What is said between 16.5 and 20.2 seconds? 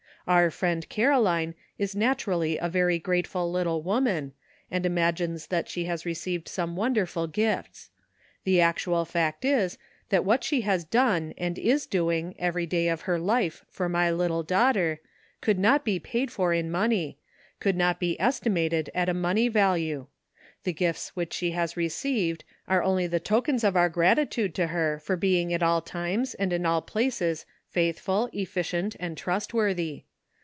in money, could not be estimated at a money value.